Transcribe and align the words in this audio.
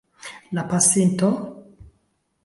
La 0.57 0.63
pasinto? 0.71 1.29